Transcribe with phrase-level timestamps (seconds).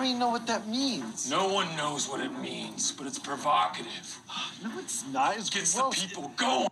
[0.00, 1.30] don't even know what that means.
[1.30, 4.18] No one knows what it means, but it's provocative.
[4.62, 5.36] No, it's not.
[5.36, 6.00] It's Gets gross.
[6.00, 6.68] the people going.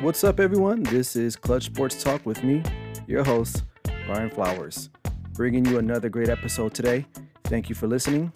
[0.00, 0.82] What's up, everyone?
[0.82, 2.62] This is Clutch Sports Talk with me,
[3.06, 3.64] your host,
[4.08, 4.88] Ryan Flowers,
[5.34, 7.06] bringing you another great episode today.
[7.46, 8.32] Thank you for listening,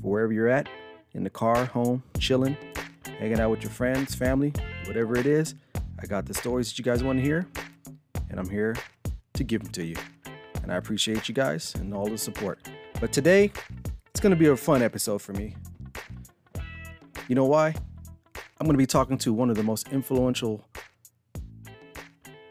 [0.00, 0.66] for wherever you're at,
[1.12, 2.56] in the car, home, chilling,
[3.18, 4.50] hanging out with your friends, family,
[4.86, 5.54] whatever it is.
[6.00, 7.46] I got the stories that you guys want to hear,
[8.30, 8.74] and I'm here
[9.34, 9.96] to give them to you.
[10.62, 12.66] And I appreciate you guys and all the support.
[12.98, 13.52] But today,
[14.06, 15.54] it's going to be a fun episode for me.
[17.28, 17.74] You know why?
[18.58, 20.64] I'm going to be talking to one of the most influential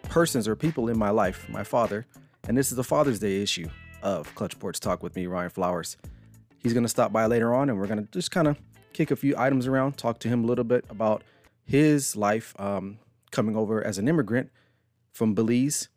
[0.03, 2.05] persons or people in my life, my father,
[2.47, 3.69] and this is a Father's Day issue
[4.05, 5.97] of Clutch Sports Talk with me, Ryan Flowers.
[6.59, 8.57] He's going to stop by later on and we're going to just kind of
[8.93, 11.23] kick a few items around, talk to him a little bit about
[11.65, 12.99] his life um,
[13.31, 14.51] coming over as an immigrant
[15.11, 15.89] from Belize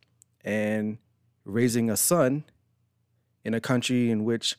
[0.42, 0.96] and
[1.44, 2.44] raising a son
[3.44, 4.56] in a country in which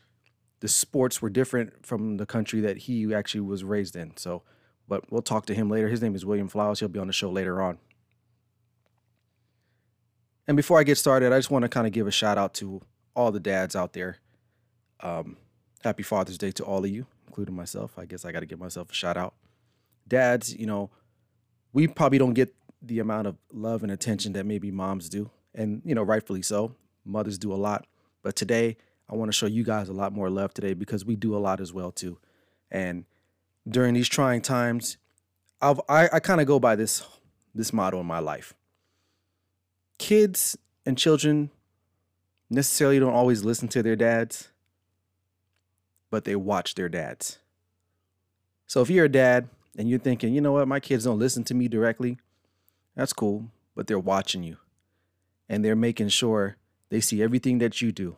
[0.59, 4.16] the sports were different from the country that he actually was raised in.
[4.16, 4.44] So,
[4.88, 5.88] but we'll talk to him later.
[5.88, 6.81] His name is William Flowers.
[6.81, 7.80] He'll be on the show later on.
[10.47, 12.53] And before I get started, I just want to kind of give a shout out
[12.56, 12.81] to
[13.16, 14.18] all the dads out there.
[15.02, 15.38] Um,
[15.84, 17.98] happy Father's Day to all of you, including myself.
[17.98, 19.34] I guess I got to give myself a shout out.
[20.08, 20.90] Dads, you know,
[21.74, 25.30] we probably don't get the amount of love and attention that maybe moms do.
[25.54, 26.76] And, you know, rightfully so.
[27.06, 27.86] Mothers do a lot.
[28.24, 28.78] But today,
[29.10, 31.40] I want to show you guys a lot more love today because we do a
[31.40, 32.18] lot as well, too.
[32.72, 33.06] And
[33.68, 34.98] during these trying times,
[35.62, 37.04] I've, I, I kind of go by this
[37.56, 38.54] this motto in my life
[40.00, 41.52] kids and children
[42.50, 44.50] necessarily don't always listen to their dads,
[46.09, 47.39] but they watch their dads.
[48.66, 51.44] So if you're a dad and you're thinking, you know what, my kids don't listen
[51.45, 52.17] to me directly,
[52.95, 54.57] that's cool, but they're watching you
[55.47, 56.57] and they're making sure
[56.90, 58.18] they see everything that you do.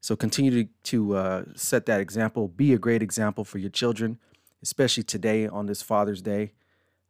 [0.00, 4.18] So continue to, to uh, set that example, be a great example for your children,
[4.62, 6.52] especially today on this Father's Day.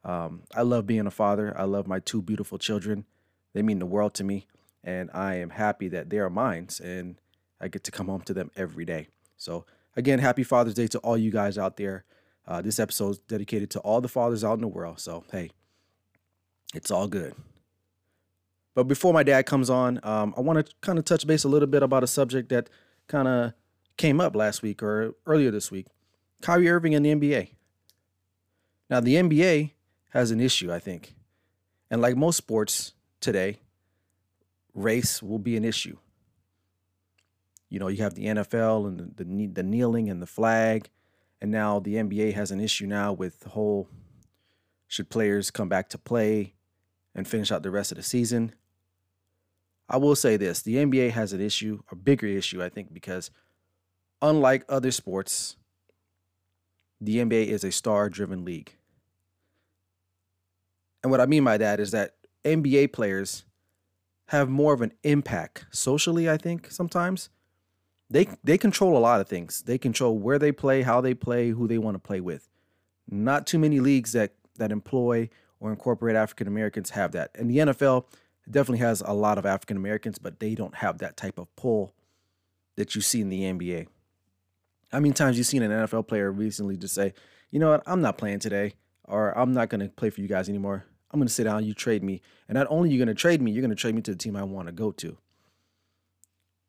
[0.04, 1.54] Um, I love being a father.
[1.56, 3.04] I love my two beautiful children.
[3.52, 4.46] They mean the world to me,
[4.82, 7.16] and I am happy that they are mine, and
[7.60, 9.08] I get to come home to them every day.
[9.36, 12.04] So, again, happy Father's Day to all you guys out there.
[12.46, 15.00] Uh, this episode is dedicated to all the fathers out in the world.
[15.00, 15.50] So, hey,
[16.74, 17.34] it's all good.
[18.74, 21.48] But before my dad comes on, um, I want to kind of touch base a
[21.48, 22.70] little bit about a subject that
[23.08, 23.52] kind of
[23.96, 25.86] came up last week or earlier this week
[26.40, 27.50] Kyrie Irving and the NBA.
[28.88, 29.72] Now, the NBA
[30.10, 31.14] has an issue, I think.
[31.90, 33.58] And like most sports, today,
[34.74, 35.96] race will be an issue.
[37.68, 40.88] You know, you have the NFL and the, the, the kneeling and the flag,
[41.40, 43.88] and now the NBA has an issue now with the whole
[44.88, 46.54] should players come back to play
[47.14, 48.52] and finish out the rest of the season.
[49.88, 53.30] I will say this the NBA has an issue, a bigger issue, I think, because
[54.20, 55.56] unlike other sports,
[57.00, 58.72] the NBA is a star driven league.
[61.02, 63.44] And what I mean by that is that NBA players
[64.30, 67.30] have more of an impact socially, I think, sometimes.
[68.08, 69.62] They they control a lot of things.
[69.62, 72.48] They control where they play, how they play, who they want to play with.
[73.08, 77.32] Not too many leagues that that employ or incorporate African Americans have that.
[77.34, 78.04] And the NFL
[78.48, 81.92] definitely has a lot of African Americans, but they don't have that type of pull
[82.76, 83.88] that you see in the NBA.
[84.92, 87.14] How many times you've seen an NFL player recently just say,
[87.50, 87.82] "You know what?
[87.84, 88.74] I'm not playing today,"
[89.04, 90.84] or "I'm not going to play for you guys anymore.
[91.10, 92.20] I'm going to sit down, you trade me.
[92.48, 94.12] And not only are you going to trade me, you're going to trade me to
[94.12, 95.16] the team I want to go to.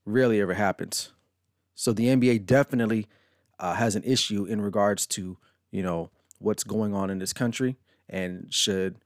[0.06, 1.12] Rarely ever happens.
[1.76, 3.08] So the NBA definitely
[3.60, 5.38] uh, has an issue in regards to,
[5.70, 6.10] you know,
[6.40, 7.78] what's going on in this country
[8.10, 8.98] and should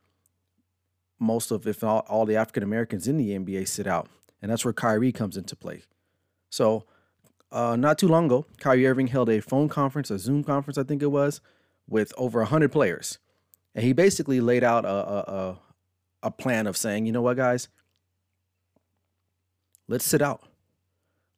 [1.19, 4.07] most of, if not all the African Americans in the NBA sit out.
[4.41, 5.83] And that's where Kyrie comes into play.
[6.49, 6.85] So
[7.51, 10.83] uh, not too long ago, Kyrie Irving held a phone conference, a Zoom conference, I
[10.83, 11.41] think it was,
[11.87, 13.19] with over 100 players
[13.75, 15.57] and he basically laid out a, a,
[16.23, 17.67] a, plan of saying, you know what, guys,
[19.89, 20.43] let's sit out.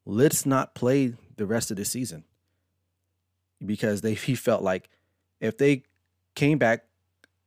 [0.06, 2.24] Let's not play the rest of the season.
[3.64, 4.88] Because they he felt like
[5.40, 5.82] if they
[6.36, 6.84] came back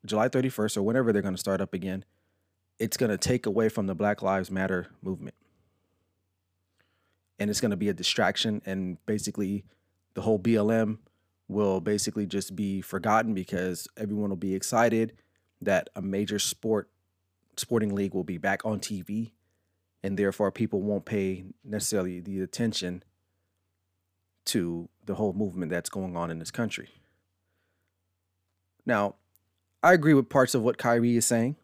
[0.06, 2.04] July 31st or whenever they're going to start up again,
[2.78, 5.36] it's going to take away from the Black Lives Matter movement.
[7.40, 8.62] And it's going to be a distraction.
[8.66, 9.64] And basically,
[10.16, 10.98] the whole BLM
[11.52, 15.14] will basically just be forgotten because everyone will be excited
[15.62, 16.90] that a major sport
[17.58, 19.32] sporting league will be back on TV
[20.02, 23.04] and therefore people won't pay necessarily the attention
[24.46, 26.90] to the whole movement that's going on in this country.
[28.86, 29.16] Now,
[29.84, 31.56] I agree with parts of what Kyrie is saying,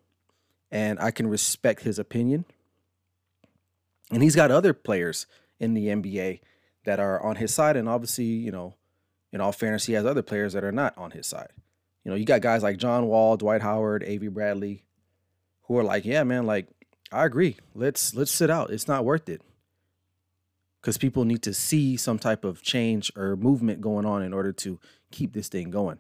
[0.72, 2.46] and I can respect his opinion.
[4.12, 5.26] And he's got other players
[5.60, 6.42] in the NBA
[6.86, 8.76] that are on his side, and obviously, you know,
[9.38, 11.52] in all fairness, he has other players that are not on his side.
[12.04, 14.84] You know, you got guys like John Wall, Dwight Howard, Avery Bradley,
[15.64, 16.68] who are like, yeah, man, like
[17.12, 17.58] I agree.
[17.76, 18.72] Let's let's sit out.
[18.72, 19.44] It's not worth it.
[20.82, 24.52] Cuz people need to see some type of change or movement going on in order
[24.54, 24.80] to
[25.12, 26.00] keep this thing going.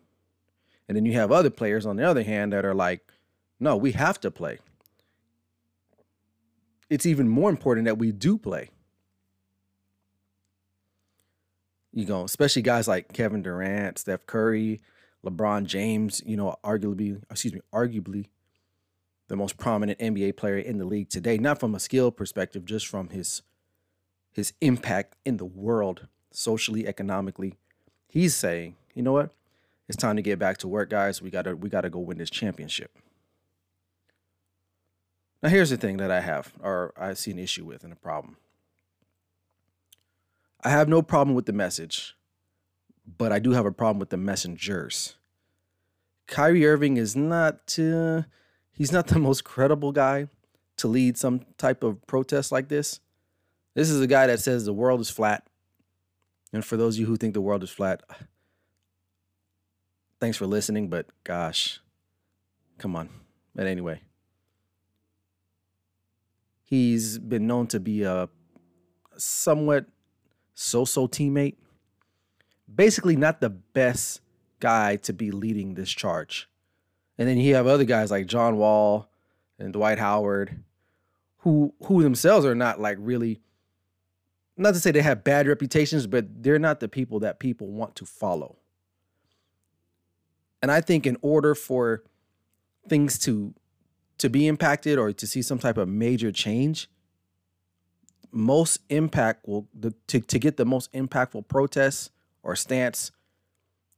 [0.87, 3.11] And then you have other players on the other hand that are like,
[3.59, 4.57] no, we have to play.
[6.89, 8.71] It's even more important that we do play.
[11.97, 14.81] You know, especially guys like Kevin Durant, Steph Curry,
[15.25, 18.27] LeBron James, you know, arguably, excuse me, arguably
[19.29, 22.85] the most prominent NBA player in the league today, not from a skill perspective, just
[22.85, 23.41] from his
[24.31, 27.55] his impact in the world, socially, economically.
[28.07, 29.31] He's saying, you know what?
[29.87, 31.19] It's time to get back to work, guys.
[31.19, 32.95] We gotta we gotta go win this championship.
[35.41, 37.95] Now here's the thing that I have, or I see an issue with and a
[37.95, 38.37] problem.
[40.63, 42.15] I have no problem with the message,
[43.05, 45.17] but I do have a problem with the messengers.
[46.27, 48.23] Kyrie Irving is not uh,
[48.71, 50.27] he's not the most credible guy
[50.77, 52.99] to lead some type of protest like this.
[53.73, 55.47] This is a guy that says the world is flat.
[56.53, 58.03] And for those of you who think the world is flat,
[60.19, 61.79] thanks for listening, but gosh,
[62.77, 63.09] come on.
[63.55, 64.01] But anyway,
[66.63, 68.29] he's been known to be a
[69.17, 69.87] somewhat
[70.57, 71.55] so so teammate.
[72.73, 74.21] Basically, not the best
[74.59, 76.49] guy to be leading this charge.
[77.17, 79.07] And then you have other guys like John Wall
[79.59, 80.63] and Dwight Howard,
[81.39, 83.39] who who themselves are not like really
[84.57, 87.95] not to say they have bad reputations, but they're not the people that people want
[87.95, 88.57] to follow.
[90.63, 92.03] And I think in order for
[92.89, 93.53] things to
[94.17, 96.89] to be impacted or to see some type of major change,
[98.31, 102.11] most impact will the, to, to get the most impactful protest
[102.43, 103.11] or stance,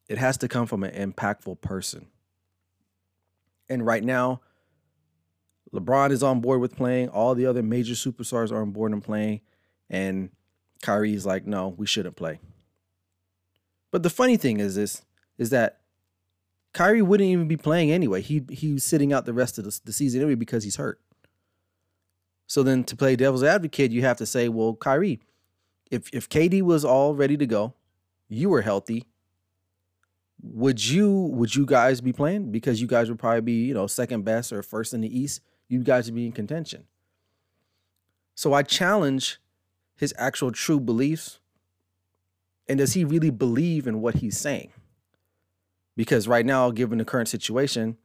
[0.08, 2.08] it has to come from an impactful person.
[3.70, 4.42] And right now,
[5.74, 7.10] LeBron is on board with playing.
[7.10, 9.42] All the other major superstars are on board and playing.
[9.90, 10.32] And
[10.82, 12.40] Kyrie's like, no, we shouldn't play.
[13.92, 15.04] But the funny thing is this
[15.38, 15.80] is that
[16.74, 18.22] Kyrie wouldn't even be playing anyway.
[18.22, 21.00] He he's sitting out the rest of the, the season anyway because he's hurt.
[22.50, 25.20] So then to play devil's advocate, you have to say, well, Kyrie,
[25.92, 27.76] if if KD was all ready to go,
[28.28, 29.06] you were healthy,
[30.42, 32.52] would you would you guys be playing?
[32.52, 35.42] Because you guys would probably be, you know, second best or first in the East.
[35.68, 36.86] You guys would be in contention.
[38.34, 39.40] So I challenge
[39.96, 41.40] his actual true beliefs.
[42.68, 44.72] And does he really believe in what he's saying?
[45.96, 47.98] Because right now, given the current situation,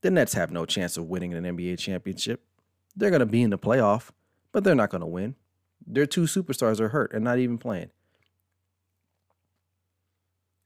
[0.00, 2.42] the Nets have no chance of winning an NBA championship.
[2.96, 4.10] They're going to be in the playoff,
[4.52, 5.36] but they're not going to win.
[5.86, 7.90] Their two superstars are hurt and not even playing.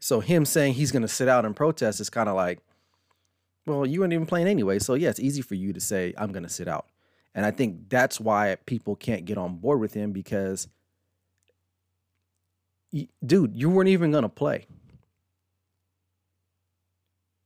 [0.01, 2.59] So him saying he's going to sit out and protest is kind of like,
[3.67, 4.79] well, you weren't even playing anyway.
[4.79, 6.87] So yeah, it's easy for you to say I'm going to sit out.
[7.35, 10.69] And I think that's why people can't get on board with him because
[13.25, 14.67] dude, you weren't even going to play.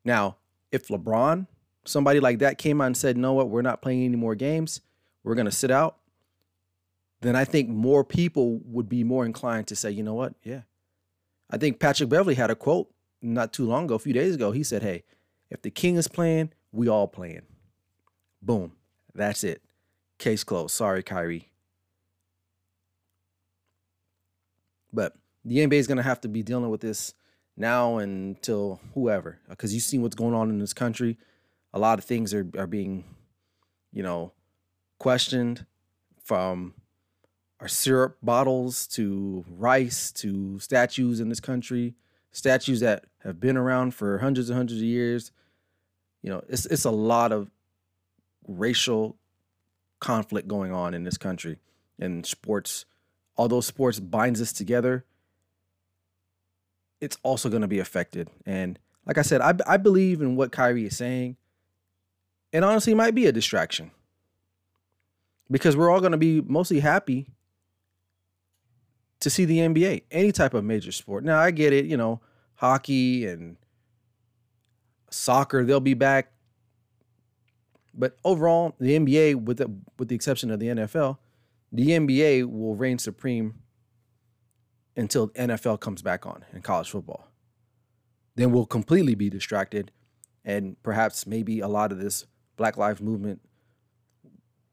[0.05, 0.37] Now,
[0.71, 1.47] if LeBron,
[1.89, 3.49] somebody like that came out and said, "No, what?
[3.49, 4.81] We're not playing any more games.
[5.25, 5.97] We're going to sit out."
[7.21, 10.35] Then I think more people would be more inclined to say, "You know what?
[10.43, 10.63] Yeah,
[11.51, 12.91] I think Patrick Beverley had a quote
[13.23, 14.53] not too long ago, a few days ago.
[14.53, 15.05] He said, Hey,
[15.51, 17.43] if the king is playing, we all playing.
[18.43, 18.73] Boom.
[19.15, 19.63] That's it.
[20.19, 20.75] Case closed.
[20.75, 21.51] Sorry, Kyrie.
[24.93, 25.15] But
[25.45, 27.15] the NBA is going to have to be dealing with this
[27.57, 31.19] now until whoever, because you've seen what's going on in this country.
[31.73, 33.05] A lot of things are, are being,
[33.93, 34.33] you know,
[34.99, 35.67] questioned
[36.25, 36.75] from
[37.61, 41.95] our syrup bottles to rice to statues in this country,
[42.31, 45.33] statues that have been around for hundreds and hundreds of years.
[46.23, 47.51] You know, it's it's a lot of
[48.47, 49.17] racial
[50.01, 51.59] conflict going on in this country
[51.99, 52.85] and sports.
[53.37, 55.05] Although sports binds us together,
[57.01, 58.29] it's also going to be affected.
[58.47, 61.37] And like I said, I, I believe in what Kyrie is saying.
[62.53, 63.91] And honestly, it might be a distraction
[65.51, 67.27] because we're all going to be mostly happy
[69.21, 71.25] to see the NBA, any type of major sport.
[71.25, 72.21] Now I get it, you know,
[72.55, 73.57] hockey and
[75.11, 76.33] soccer, they'll be back.
[77.95, 81.19] But overall, the NBA, with the with the exception of the NFL,
[81.73, 83.57] the NBA will reign supreme
[84.97, 87.29] until NFL comes back on in college football.
[88.37, 89.91] Then we'll completely be distracted,
[90.45, 92.25] and perhaps maybe a lot of this
[92.59, 93.41] Black Lives Movement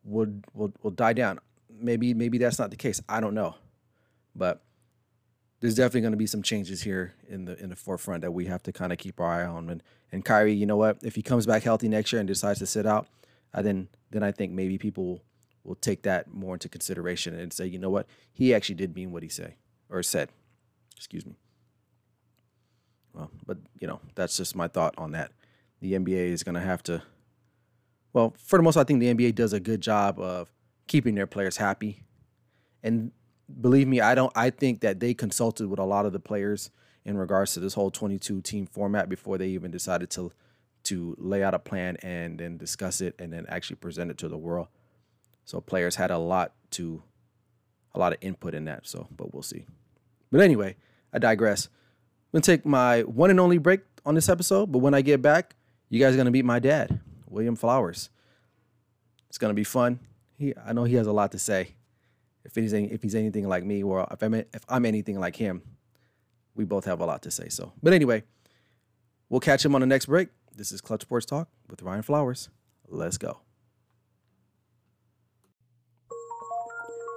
[0.04, 1.39] would will will die down.
[1.70, 3.01] Maybe maybe that's not the case.
[3.08, 3.56] I don't know,
[4.36, 4.62] but
[5.62, 8.46] there's definitely going to be some changes here in the in the forefront that we
[8.46, 9.70] have to kind of keep our eye on.
[9.70, 10.98] And and Kyrie, you know what?
[11.01, 13.08] If he comes back healthy next year and decides to sit out,
[13.54, 15.22] uh, then then I think maybe people
[15.63, 19.12] will take that more into consideration and say, you know what, he actually did mean
[19.12, 19.56] what he say
[19.89, 20.30] or said.
[20.96, 21.36] Excuse me.
[23.13, 25.32] Well, but you know that's just my thought on that.
[25.82, 27.04] The NBA is going to have to.
[28.15, 30.50] Well, for the most, part, I think the NBA does a good job of
[30.88, 32.05] keeping their players happy,
[32.81, 33.12] and
[33.60, 34.31] believe me, I don't.
[34.38, 36.72] I think that they consulted with a lot of the players
[37.03, 40.31] in regards to this whole 22 team format before they even decided to
[40.84, 44.29] to lay out a plan and then discuss it and then actually present it to
[44.29, 44.69] the world.
[45.43, 47.03] So players had a lot to
[47.93, 48.88] a lot of input in that.
[48.88, 49.65] So, but we'll see.
[50.31, 50.77] But anyway,
[51.12, 51.65] I digress.
[51.65, 55.22] I'm gonna take my one and only break on this episode, but when I get
[55.22, 55.57] back,
[55.89, 57.01] you guys are gonna meet my dad,
[57.36, 58.10] William Flowers.
[59.30, 60.00] It's gonna be fun.
[60.38, 61.75] He, I know he has a lot to say
[62.46, 65.62] if he's if he's anything like me, or if I'm if I'm anything like him,
[66.56, 67.50] we both have a lot to say.
[67.50, 68.24] So, but anyway,
[69.30, 70.30] we'll catch him on the next break.
[70.56, 72.50] This is Clutch Sports Talk with Ryan Flowers.
[72.88, 73.39] Let's go.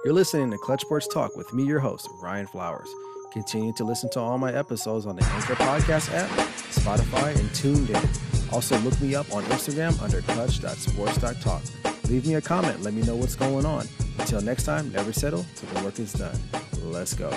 [0.03, 2.89] You're listening to Clutch Sports Talk with me, your host, Ryan Flowers.
[3.31, 6.29] Continue to listen to all my episodes on the Anchor Podcast app,
[6.71, 8.28] Spotify, and TuneIn.
[8.51, 11.61] Also, look me up on Instagram under clutch.sports.talk.
[12.09, 12.81] Leave me a comment.
[12.81, 13.87] Let me know what's going on.
[14.17, 16.37] Until next time, never settle till the work is done.
[16.83, 17.31] Let's go.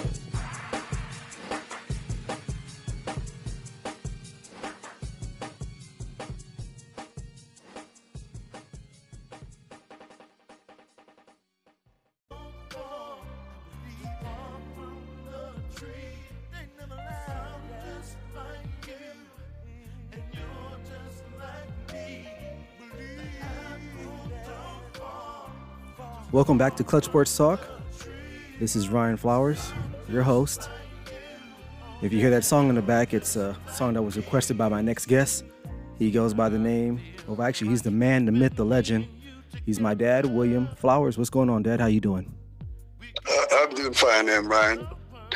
[26.33, 27.61] Welcome back to Clutch Sports Talk.
[28.59, 29.73] This is Ryan Flowers,
[30.09, 30.69] your host.
[32.01, 34.69] If you hear that song in the back, it's a song that was requested by
[34.69, 35.45] my next guest.
[35.99, 39.07] He goes by the name of actually he's the man, the myth, the legend.
[39.67, 41.19] He's my dad, William Flowers.
[41.19, 41.81] What's going on, Dad?
[41.81, 42.33] How you doing?
[43.31, 44.89] Uh, I'm doing fine, man, Ryan.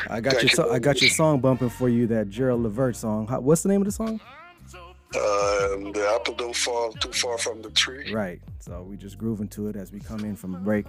[0.09, 2.95] I got Thank your so- I got your song bumping for you, that Gerald Levert
[2.95, 3.27] song.
[3.27, 4.19] How, what's the name of the song?
[5.15, 8.11] Um, the apple don't fall too far from the tree.
[8.11, 8.41] Right.
[8.59, 10.85] So we just grooving to it as we come in from break.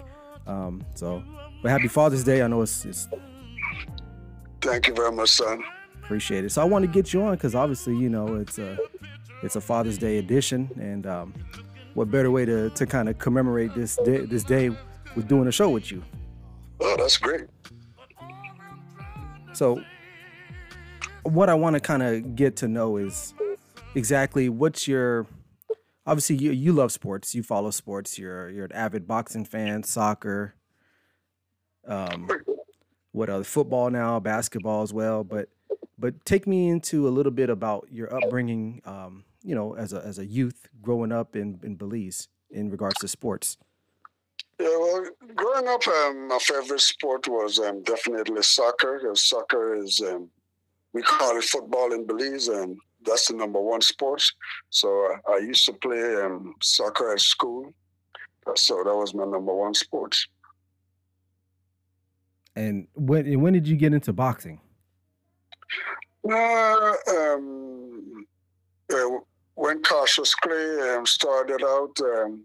[0.46, 1.22] Um, so,
[1.62, 2.42] but happy Father's Day.
[2.42, 3.08] I know it's, it's.
[4.60, 5.62] Thank you very much, son.
[6.02, 6.50] Appreciate it.
[6.50, 8.78] So I want to get you on because obviously, you know, it's a
[9.42, 11.34] it's a Father's Day edition, and um,
[11.94, 14.70] what better way to to kind of commemorate this day this day
[15.14, 16.02] with doing a show with you?
[16.80, 17.46] Oh, that's great.
[19.52, 19.82] So,
[21.22, 23.34] what I want to kind of get to know is
[23.94, 24.48] exactly.
[24.48, 25.26] What's your
[26.06, 27.34] obviously you, you love sports.
[27.34, 28.18] You follow sports.
[28.18, 30.54] You're you're an avid boxing fan soccer
[31.86, 32.28] um
[33.12, 35.24] what other football now basketball as well.
[35.24, 35.48] But
[35.98, 40.04] but take me into a little bit about your upbringing um you know as a
[40.04, 43.56] as a youth growing up in in Belize in regards to sports.
[44.60, 45.04] Yeah, well,
[45.36, 49.00] growing up, um, my favorite sport was um, definitely soccer.
[49.14, 50.30] Soccer is, um,
[50.92, 52.76] we call it football in Belize, and
[53.08, 54.22] that's the number one sport.
[54.70, 57.72] So uh, I used to play um, soccer at school.
[58.56, 60.16] So that was my number one sport.
[62.56, 64.60] And when when did you get into boxing?
[66.28, 68.26] Uh, um,
[68.92, 69.08] uh,
[69.54, 72.44] when Cassius Clay um, started out, um,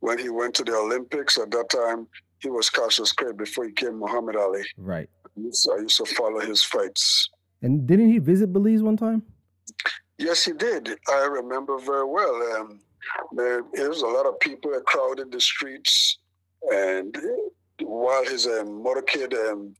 [0.00, 2.08] when he went to the Olympics, at that time
[2.40, 4.64] he was Cassius Clay before he came Muhammad Ali.
[4.76, 5.08] Right.
[5.50, 7.30] So I used to follow his fights.
[7.62, 9.22] And didn't he visit Belize one time?
[10.18, 10.88] Yes, he did.
[11.08, 12.34] I remember very well.
[12.56, 12.80] Um,
[13.32, 16.18] there, there, was a lot of people that crowded the streets,
[16.72, 17.16] and
[17.80, 19.74] while his um, motorcade um,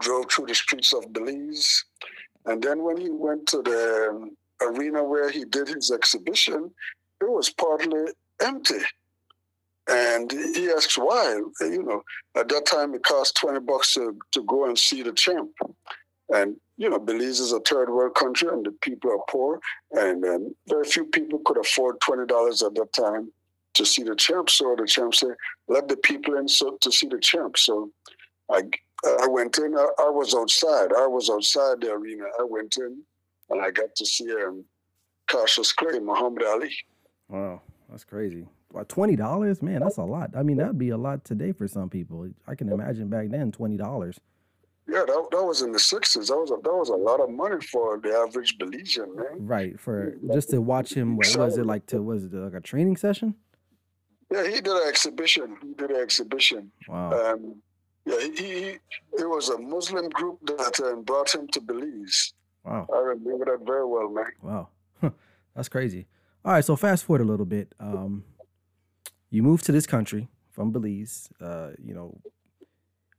[0.00, 1.84] drove through the streets of Belize,
[2.46, 6.70] and then when he went to the um, arena where he did his exhibition,
[7.20, 8.80] it was partly empty.
[9.88, 11.40] And he asks why.
[11.60, 12.02] You know,
[12.36, 15.50] at that time it cost twenty bucks to, to go and see the champ,
[16.32, 19.60] and you know, Belize is a third world country and the people are poor,
[19.92, 23.30] and um, very few people could afford twenty dollars at that time
[23.74, 24.50] to see the champ.
[24.50, 25.36] So the champ said,
[25.68, 27.90] "Let the people in so, to see the champ." So
[28.50, 28.62] I
[29.04, 29.76] I went in.
[29.76, 30.92] I, I, was outside.
[30.92, 32.24] I was outside the arena.
[32.38, 33.02] I went in,
[33.50, 34.64] and I got to see um,
[35.28, 36.72] Cassius Clay, Muhammad Ali.
[37.28, 38.46] Wow, that's crazy.
[38.88, 40.30] Twenty dollars, man, that's a lot.
[40.34, 42.28] I mean, that'd be a lot today for some people.
[42.46, 44.18] I can imagine back then, twenty dollars.
[44.88, 46.28] Yeah, that, that was in the sixties.
[46.28, 49.46] That was a, that was a lot of money for the average Belizean man.
[49.46, 49.78] Right.
[49.78, 51.16] For just to watch him.
[51.16, 51.86] What was it like?
[51.86, 53.34] To was it like a training session?
[54.32, 55.56] Yeah, he did an exhibition.
[55.62, 56.72] He did an exhibition.
[56.88, 57.12] Wow.
[57.12, 57.62] Um,
[58.06, 58.78] yeah, he, he
[59.18, 62.32] it was a Muslim group that um, brought him to Belize.
[62.64, 62.86] Wow.
[62.92, 64.32] I remember that very well, man.
[64.42, 64.68] Wow.
[65.54, 66.06] That's crazy.
[66.44, 67.72] All right, so fast forward a little bit.
[67.78, 68.24] Um,
[69.30, 71.28] you moved to this country from Belize.
[71.40, 72.18] Uh, you know,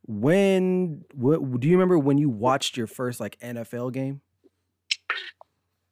[0.05, 4.21] when what do you remember when you watched your first like NFL game?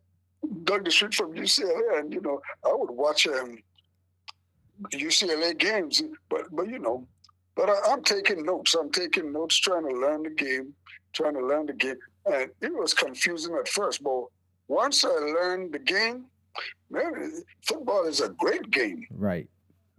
[0.65, 3.59] Down the street from UCLA, and you know, I would watch um,
[4.93, 7.07] UCLA games, but but you know,
[7.57, 8.75] but I, I'm taking notes.
[8.75, 10.75] I'm taking notes, trying to learn the game,
[11.13, 14.25] trying to learn the game, and it was confusing at first, but
[14.69, 16.27] once I learned the game,
[16.91, 19.07] man, football is a great game.
[19.11, 19.49] Right,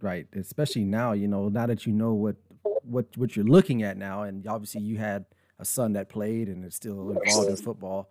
[0.00, 0.26] right.
[0.34, 2.36] Especially now, you know, now that you know what
[2.82, 5.24] what what you're looking at now, and obviously you had
[5.58, 8.10] a son that played and is still involved in football.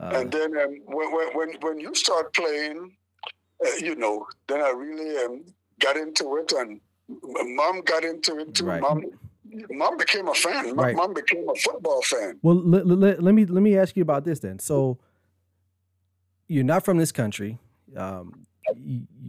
[0.00, 2.96] Uh, and then um, when, when when you start playing,
[3.64, 5.44] uh, you know, then I really um,
[5.80, 8.66] got into it, and mom got into it too.
[8.66, 8.80] Right.
[8.80, 9.04] Mom,
[9.70, 10.76] mom became a fan.
[10.76, 10.94] Right.
[10.94, 12.38] Mom became a football fan.
[12.42, 14.58] well, let, let, let me let me ask you about this then.
[14.58, 14.98] So,
[16.46, 17.58] you're not from this country.
[17.96, 18.46] Um,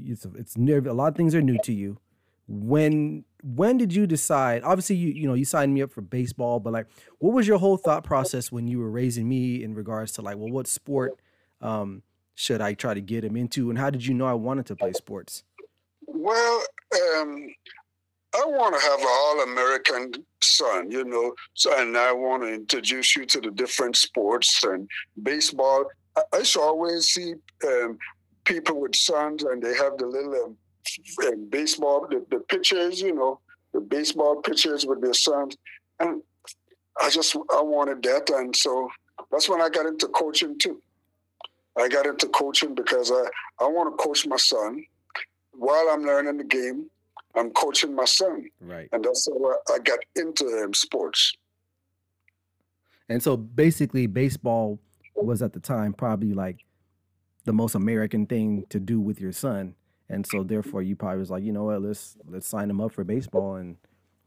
[0.06, 1.98] it's it's new, a lot of things are new to you.
[2.48, 4.64] When when did you decide?
[4.64, 6.88] Obviously, you you know you signed me up for baseball, but like,
[7.20, 10.38] what was your whole thought process when you were raising me in regards to like,
[10.38, 11.20] well, what sport
[11.62, 12.04] um,
[12.36, 14.76] should I try to get him into, and how did you know I wanted to
[14.76, 15.44] play sports?
[16.08, 17.48] Well, um,
[18.36, 21.34] I want to have an all-American son, you know,
[21.78, 24.90] and I want to introduce you to the different sports and
[25.24, 25.86] baseball.
[26.16, 27.34] I, I to always see
[27.66, 27.98] um,
[28.50, 30.56] people with sons, and they have the little
[31.28, 33.40] um, baseball, the, the pitchers, you know,
[33.74, 35.56] the baseball pitchers with their sons,
[36.00, 36.22] and
[37.00, 38.90] I just I wanted that, and so
[39.32, 40.82] that's when I got into coaching too.
[41.78, 43.24] I got into coaching because I
[43.64, 44.84] I want to coach my son
[45.54, 46.90] while I'm learning the game.
[47.36, 48.90] I'm coaching my son, Right.
[48.92, 49.38] and that's how
[49.70, 51.34] I, I got into um, sports.
[53.08, 54.80] And so basically, baseball
[55.16, 56.66] was at the time probably like
[57.50, 59.74] the most American thing to do with your son.
[60.08, 62.92] And so therefore you probably was like, you know what, let's let's sign him up
[62.92, 63.78] for baseball and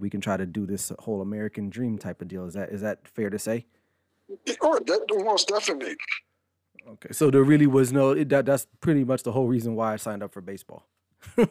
[0.00, 2.46] we can try to do this whole American dream type of deal.
[2.46, 3.66] Is that is that fair to say?
[4.60, 5.94] Oh, that most definitely.
[6.88, 7.12] Okay.
[7.12, 9.96] So there really was no it, that that's pretty much the whole reason why I
[9.98, 10.84] signed up for baseball.
[11.38, 11.46] I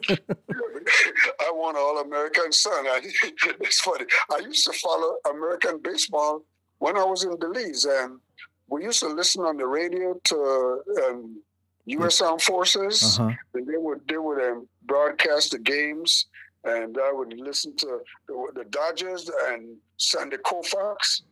[1.54, 2.86] want an all-American son.
[2.86, 3.00] I,
[3.60, 4.04] it's funny.
[4.30, 6.44] I used to follow American baseball
[6.80, 8.20] when I was in Belize, and
[8.68, 11.42] we used to listen on the radio to um,
[11.86, 12.20] U.S.
[12.20, 13.18] Armed Forces.
[13.18, 13.32] Uh-huh.
[13.54, 16.26] And they would they would um, broadcast the games,
[16.64, 21.22] and I would listen to the, the Dodgers and Sandy Koufax.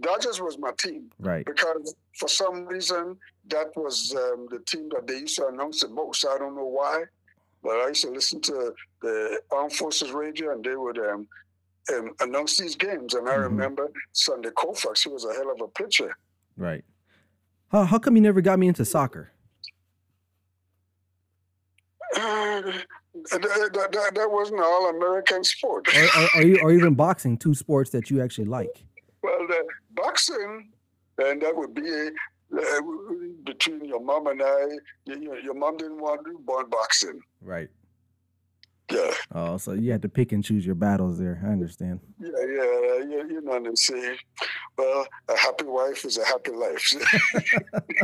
[0.00, 1.46] Dodgers was my team Right.
[1.46, 3.16] because for some reason
[3.48, 6.26] that was um, the team that they used to announce the most.
[6.26, 7.04] I don't know why,
[7.62, 11.26] but I used to listen to the Armed Forces radio, and they would um,
[11.94, 13.14] um, announce these games.
[13.14, 13.44] And I Mhm.
[13.44, 16.14] remember Sandy Koufax; he was a hell of a pitcher.
[16.58, 16.84] Right.
[17.72, 19.30] How how come you never got me into soccer?
[22.14, 22.62] Uh,
[23.32, 25.88] that, that, that, that wasn't all-American sport.
[25.88, 28.84] Or, or, or, you, or even boxing, two sports that you actually like.
[29.22, 30.70] Well, the boxing,
[31.18, 32.10] and that would be
[32.56, 32.80] uh,
[33.44, 34.66] between your mom and I.
[35.06, 37.20] Your, your mom didn't want to born boxing.
[37.40, 37.68] Right.
[38.90, 41.42] Yeah, Oh, so you had to pick and choose your battles there.
[41.44, 42.00] I understand.
[42.20, 42.98] yeah, yeah.
[42.98, 44.16] You, you know what I'm saying?
[44.78, 46.92] Well, a happy wife is a happy life.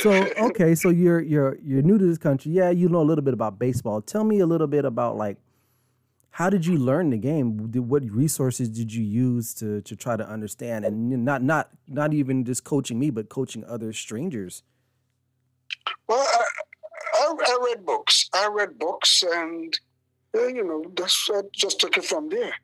[0.00, 2.52] So okay, so you're you're you're new to this country.
[2.52, 4.00] Yeah, you know a little bit about baseball.
[4.00, 5.38] Tell me a little bit about like
[6.30, 7.72] how did you learn the game?
[7.88, 12.44] What resources did you use to to try to understand and not not not even
[12.44, 14.62] just coaching me, but coaching other strangers?
[16.08, 16.44] well, I,
[17.18, 18.28] I, I read books.
[18.34, 19.78] I read books, and
[20.36, 22.54] uh, you know, that's I just took it from there.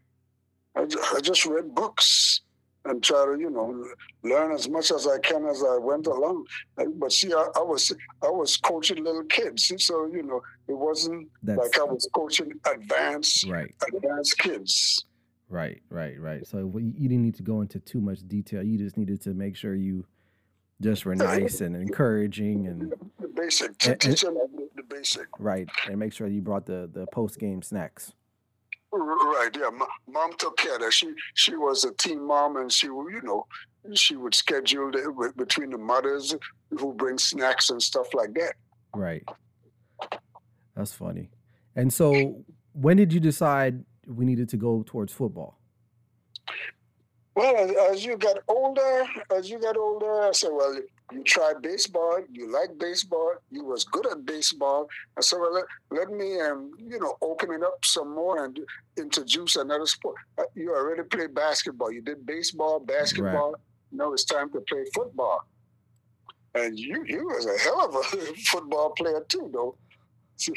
[0.76, 2.40] I, I just read books,
[2.84, 3.84] and try to, you know,
[4.22, 6.46] learn as much as I can as I went along.
[6.76, 11.28] But see, I, I was I was coaching little kids, so you know, it wasn't
[11.42, 13.74] That's, like I was coaching advanced right.
[13.94, 15.04] advanced kids.
[15.48, 16.46] Right, right, right.
[16.46, 18.62] So you didn't need to go into too much detail.
[18.62, 20.06] You just needed to make sure you
[20.80, 23.76] just were nice and encouraging and the basic.
[23.78, 24.36] To and, teach them
[24.76, 25.26] the basic.
[25.38, 28.12] Right, and make sure you brought the the post game snacks.
[28.94, 29.48] Right.
[29.58, 29.70] Yeah.
[30.06, 30.92] Mom took care of that.
[30.92, 33.46] She she was a team mom, and she you know
[33.94, 36.34] she would schedule it between the mothers
[36.70, 38.54] who bring snacks and stuff like that.
[38.94, 39.24] Right.
[40.76, 41.30] That's funny.
[41.74, 45.58] And so, when did you decide we needed to go towards football?
[47.34, 50.76] Well, as, as you get older, as you get older, I said, well,
[51.12, 54.88] you tried baseball, you like baseball, you was good at baseball.
[55.16, 58.58] I said, well, let, let me, um, you know, open it up some more and
[58.98, 60.16] introduce another sport.
[60.36, 61.90] Uh, you already played basketball.
[61.90, 63.52] You did baseball, basketball.
[63.52, 63.60] Right.
[63.92, 65.46] Now it's time to play football.
[66.54, 69.76] And you, you was a hell of a football player too, though.
[70.36, 70.52] See,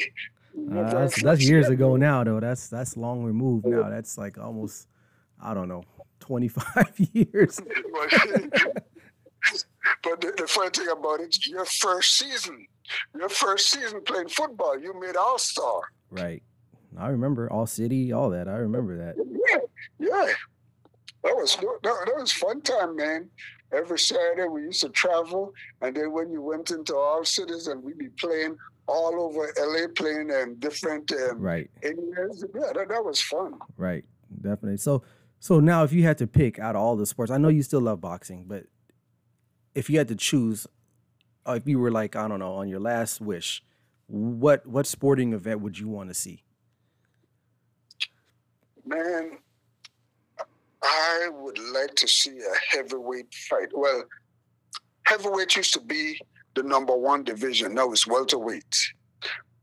[0.72, 2.40] uh, that's, that's years ago now, though.
[2.40, 3.88] That's that's long removed now.
[3.88, 4.88] That's like almost,
[5.40, 5.84] I don't know,
[6.20, 7.60] 25 years.
[10.02, 12.66] but the, the funny thing about it, your first season,
[13.14, 15.80] your first season playing football, you made All Star.
[16.10, 16.42] Right.
[16.98, 18.48] I remember All City, all that.
[18.48, 19.16] I remember that.
[19.18, 19.58] Yeah,
[19.98, 20.32] yeah.
[21.24, 23.28] That was that, that was fun time, man.
[23.72, 27.82] Every Saturday we used to travel, and then when you went into all cities, and
[27.82, 32.44] we'd be playing all over LA, playing in different um, right areas.
[32.54, 33.54] Yeah, that, that was fun.
[33.76, 34.04] Right,
[34.40, 34.78] definitely.
[34.78, 35.02] So
[35.40, 37.62] so now, if you had to pick out of all the sports, I know you
[37.62, 38.64] still love boxing, but
[39.74, 40.66] if you had to choose,
[41.46, 43.62] uh, if you were like I don't know on your last wish,
[44.06, 46.42] what what sporting event would you want to see?
[48.84, 49.38] Man,
[50.82, 53.68] I would like to see a heavyweight fight.
[53.72, 54.04] Well,
[55.06, 56.18] heavyweight used to be
[56.54, 57.74] the number one division.
[57.74, 58.76] Now it's welterweight.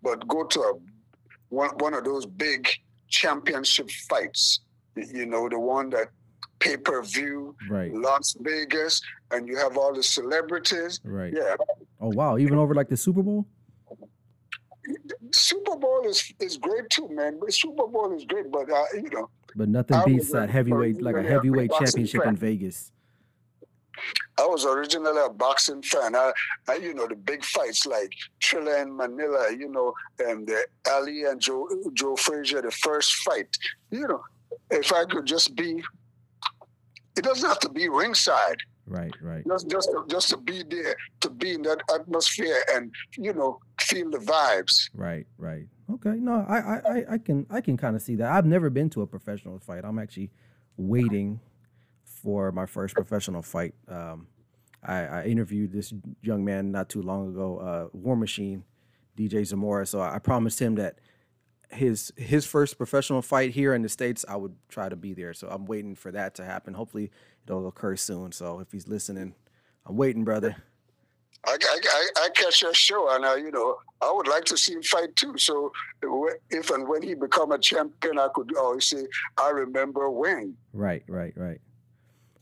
[0.01, 0.73] But go to a,
[1.49, 2.67] one, one of those big
[3.09, 4.59] championship fights
[4.95, 6.09] you know, the one that
[6.59, 7.93] pay per view, right?
[7.93, 9.01] Las Vegas,
[9.31, 11.33] and you have all the celebrities, right?
[11.35, 11.55] Yeah.
[11.99, 12.37] Oh wow!
[12.37, 13.45] Even over like the Super Bowl.
[15.31, 17.39] Super Bowl is is great too, man.
[17.39, 19.29] But Super Bowl is great, but uh, you know.
[19.55, 22.91] But nothing beats that heavyweight, like a heavyweight championship in Vegas.
[24.39, 26.15] I was originally a boxing fan.
[26.15, 26.31] I,
[26.67, 28.11] I, you know, the big fights like
[28.43, 33.55] Thrilla in Manila, you know, and the Ali and Joe Joe Frazier, the first fight.
[33.91, 34.23] You know,
[34.71, 35.83] if I could just be,
[37.17, 38.57] it doesn't have to be ringside.
[38.85, 39.43] Right, right.
[39.47, 43.59] Just, just, to, just to be there, to be in that atmosphere, and you know,
[43.79, 44.89] feel the vibes.
[44.93, 45.65] Right, right.
[45.93, 48.31] Okay, no, I, I, I can, I can kind of see that.
[48.31, 49.85] I've never been to a professional fight.
[49.85, 50.31] I'm actually
[50.77, 51.39] waiting
[52.03, 53.73] for my first professional fight.
[53.87, 54.27] Um,
[54.83, 58.63] I, I interviewed this young man not too long ago, uh, War Machine,
[59.17, 59.85] DJ Zamora.
[59.85, 60.99] So I promised him that
[61.73, 65.33] his his first professional fight here in the states, I would try to be there.
[65.33, 66.73] So I'm waiting for that to happen.
[66.73, 67.11] Hopefully,
[67.47, 68.31] it'll occur soon.
[68.31, 69.35] So if he's listening,
[69.85, 70.55] I'm waiting, brother.
[71.45, 74.73] I, I, I catch your show, and uh, you know I would like to see
[74.73, 75.37] him fight too.
[75.37, 75.71] So
[76.49, 79.07] if and when he become a champion, I could always say
[79.37, 80.55] I remember when.
[80.71, 81.59] Right, right, right.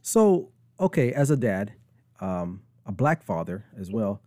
[0.04, 1.74] So okay, as a dad,
[2.20, 4.22] um, a black father as well,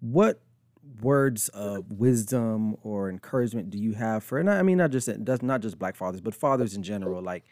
[0.00, 0.40] what
[1.02, 5.08] words of wisdom or encouragement do you have for and I mean not just
[5.42, 7.44] not just black fathers but fathers in general like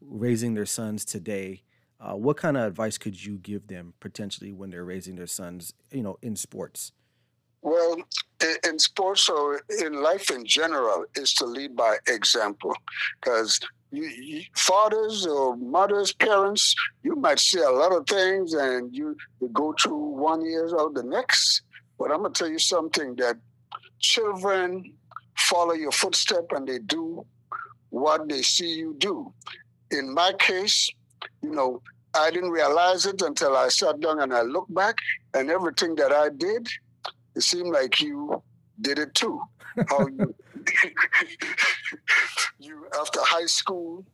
[0.00, 1.62] raising their sons today
[2.00, 5.74] uh, what kind of advice could you give them potentially when they're raising their sons
[5.90, 6.92] you know in sports
[7.62, 7.96] well
[8.66, 12.74] in sports or in life in general is to lead by example
[13.20, 13.60] because
[13.94, 19.16] you, you, fathers or mothers, parents, you might say a lot of things and you,
[19.40, 21.62] you go through one year or the next.
[22.04, 23.38] But I'm going to tell you something that
[23.98, 24.92] children
[25.38, 27.24] follow your footstep and they do
[27.88, 29.32] what they see you do.
[29.90, 30.90] In my case,
[31.40, 31.80] you know,
[32.12, 34.98] I didn't realize it until I sat down and I looked back,
[35.32, 36.68] and everything that I did,
[37.36, 38.42] it seemed like you
[38.82, 39.40] did it too.
[39.88, 40.34] How you,
[42.58, 44.04] you after high school,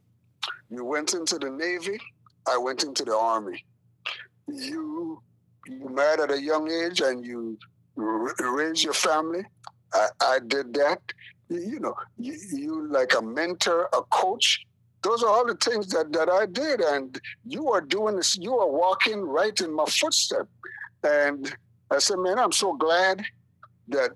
[0.71, 1.99] you went into the Navy.
[2.49, 3.65] I went into the Army.
[4.47, 5.21] You
[5.67, 7.59] you married at a young age and you
[7.97, 9.45] raise your family.
[9.93, 11.01] I, I did that.
[11.49, 14.61] You know, you, you, like a mentor, a coach.
[15.03, 16.81] Those are all the things that, that I did.
[16.81, 20.47] And you are doing this, you are walking right in my footstep.
[21.03, 21.55] And
[21.91, 23.25] I said, man, I'm so glad
[23.89, 24.13] that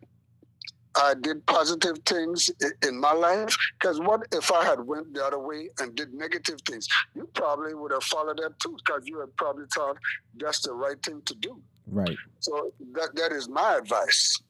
[0.97, 2.51] I did positive things
[2.87, 3.57] in my life.
[3.79, 6.87] Because what if I had went the other way and did negative things?
[7.15, 9.97] You probably would have followed that too, because you had probably thought
[10.37, 11.61] that's the right thing to do.
[11.87, 12.17] Right.
[12.41, 14.41] So that that is my advice.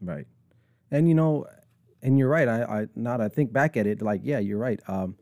[0.00, 0.26] Right.
[0.90, 1.46] And you know,
[2.02, 2.48] and you're right.
[2.48, 4.80] I, I now I think back at it, like, yeah, you're right.
[4.88, 5.16] Um,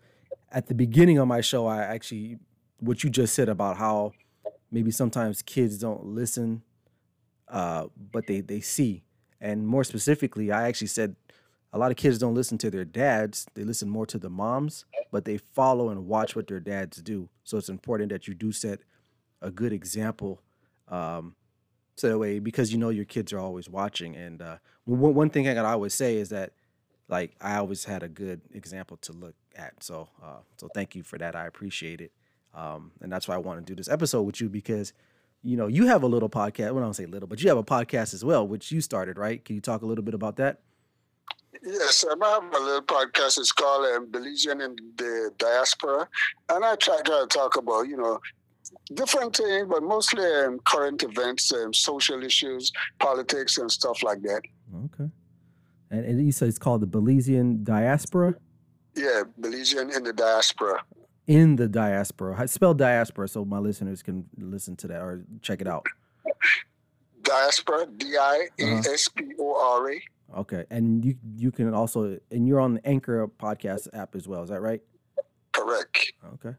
[0.53, 2.39] at the beginning of my show, I actually
[2.79, 4.13] what you just said about how
[4.71, 6.63] maybe sometimes kids don't listen,
[7.49, 9.03] uh, but they they see.
[9.41, 11.17] And more specifically, I actually said
[11.73, 14.85] a lot of kids don't listen to their dads; they listen more to the moms,
[15.11, 17.29] but they follow and watch what their dads do.
[17.45, 18.81] So it's important that you do set
[19.43, 20.41] a good example.
[20.89, 21.35] Um,
[21.97, 24.17] so that way, because you know your kids are always watching.
[24.17, 26.53] And uh, one one thing I gotta always say is that,
[27.09, 29.83] like, I always had a good example to look at.
[29.83, 31.35] So, uh, so thank you for that.
[31.35, 32.13] I appreciate it.
[32.55, 34.93] Um, and that's why I want to do this episode with you because,
[35.43, 36.73] you know, you have a little podcast.
[36.73, 39.19] Well, I don't say little, but you have a podcast as well, which you started,
[39.19, 39.45] right?
[39.45, 40.61] Can you talk a little bit about that?
[41.63, 43.39] Yes, I have a little podcast.
[43.39, 46.09] It's called um, Belizean in the Diaspora.
[46.51, 48.21] And I try to talk about, you know,
[48.95, 54.43] different things, but mostly um, current events, um, social issues, politics, and stuff like that.
[54.85, 55.11] Okay.
[55.91, 58.35] And, and you said it's called the Belizean Diaspora?
[58.95, 60.83] Yeah, Belizean in the Diaspora
[61.27, 62.37] in the diaspora.
[62.39, 65.87] I spell diaspora so my listeners can listen to that or check it out.
[67.23, 70.01] Diaspora, D I E S P O R A.
[70.39, 74.43] Okay, and you you can also and you're on the Anchor podcast app as well.
[74.43, 74.81] Is that right?
[75.53, 76.13] Correct.
[76.35, 76.57] Okay.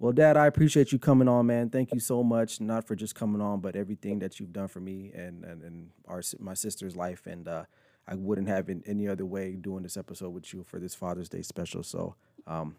[0.00, 1.70] Well, Dad, I appreciate you coming on, man.
[1.70, 4.80] Thank you so much, not for just coming on, but everything that you've done for
[4.80, 7.26] me and and, and our my sister's life.
[7.26, 7.64] And uh,
[8.06, 11.28] I wouldn't have in any other way doing this episode with you for this Father's
[11.28, 11.82] Day special.
[11.82, 12.14] So,
[12.46, 12.76] um,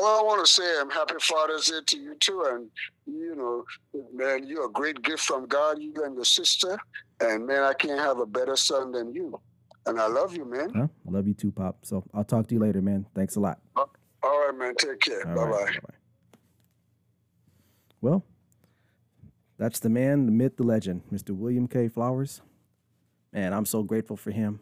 [0.00, 2.70] well, I want to say I'm happy Father's Day to you too, and
[3.06, 3.64] you know,
[4.12, 5.78] man, you're a great gift from God.
[5.78, 6.78] You and your sister,
[7.20, 9.40] and man, I can't have a better son than you.
[9.86, 10.70] And I love you, man.
[10.74, 10.88] Huh?
[11.06, 11.78] Love you too, Pop.
[11.82, 13.06] So I'll talk to you later, man.
[13.14, 13.60] Thanks a lot.
[13.76, 13.88] All
[14.22, 14.74] right, man.
[14.76, 15.24] Take care.
[15.24, 15.70] Bye bye.
[18.00, 18.24] Well,
[19.58, 21.30] that's the man, the myth, the legend, Mr.
[21.30, 21.88] William K.
[21.88, 22.40] Flowers.
[23.32, 24.60] Man, I'm so grateful for him.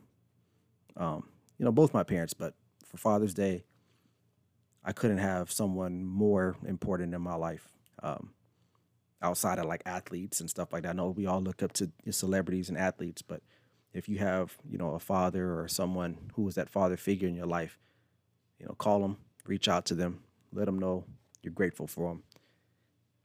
[0.96, 3.64] Um, you know, both my parents, but for Father's Day,
[4.84, 7.68] I couldn't have someone more important in my life
[8.02, 8.30] um,
[9.20, 10.90] outside of like athletes and stuff like that.
[10.90, 13.42] I know we all look up to celebrities and athletes, but
[13.92, 17.34] if you have you know a father or someone who is that father figure in
[17.34, 17.78] your life,
[18.58, 20.20] you know, call them, reach out to them,
[20.52, 21.04] let them know
[21.42, 22.22] you're grateful for them,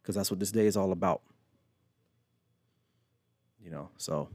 [0.01, 1.21] because that's what this day is all about.
[3.63, 4.29] You know, so,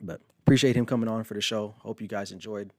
[0.00, 1.74] but appreciate him coming on for the show.
[1.78, 2.72] Hope you guys enjoyed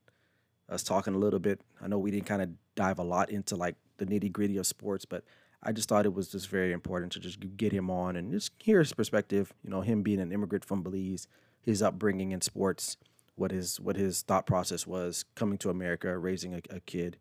[0.70, 1.62] us talking a little bit.
[1.82, 4.66] I know we didn't kind of dive a lot into like the nitty gritty of
[4.66, 5.26] sports, but
[5.62, 8.54] I just thought it was just very important to just get him on and just
[8.60, 9.52] hear his perspective.
[9.64, 11.28] You know, him being an immigrant from Belize,
[11.60, 12.96] his upbringing in sports,
[13.36, 17.18] what his what his thought process was coming to America, raising a, a kid.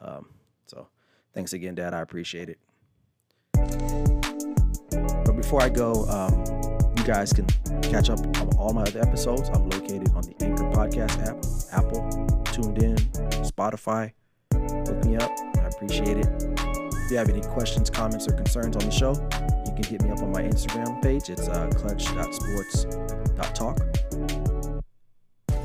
[0.00, 0.30] Um,
[0.66, 0.88] so,
[1.32, 1.94] thanks again, Dad.
[1.94, 2.58] I appreciate it.
[5.24, 6.44] But before I go, um,
[6.98, 7.46] you guys can
[7.82, 9.48] catch up on all my other episodes.
[9.50, 11.36] I'm located on the Anchor Podcast app,
[11.72, 12.02] Apple,
[12.52, 12.98] TuneIn,
[13.48, 14.12] Spotify.
[15.16, 15.30] Up.
[15.56, 16.26] I appreciate it.
[16.58, 19.12] If you have any questions, comments, or concerns on the show,
[19.66, 21.30] you can hit me up on my Instagram page.
[21.30, 23.80] It's uh, clutch.sports.talk.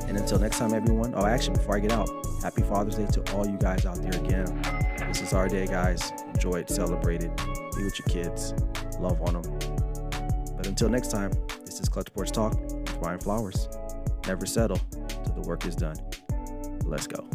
[0.07, 1.13] And until next time, everyone.
[1.15, 2.09] Oh, actually, before I get out,
[2.43, 4.61] happy Father's Day to all you guys out there again.
[5.07, 6.11] This is our day, guys.
[6.33, 8.53] Enjoy it, celebrate it, be with your kids,
[8.99, 9.59] love on them.
[10.55, 11.31] But until next time,
[11.65, 13.67] this is Clutch Sports Talk with Ryan Flowers.
[14.27, 14.79] Never settle
[15.23, 15.95] till the work is done.
[16.85, 17.27] Let's go.